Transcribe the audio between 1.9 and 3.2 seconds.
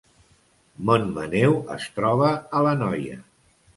troba a l’Anoia